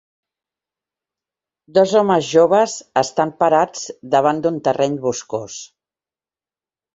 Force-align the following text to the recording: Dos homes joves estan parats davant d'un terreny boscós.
Dos 1.77 1.93
homes 1.99 2.29
joves 2.37 2.77
estan 3.01 3.35
parats 3.43 3.85
davant 4.17 4.41
d'un 4.47 4.59
terreny 4.71 4.97
boscós. 5.05 5.61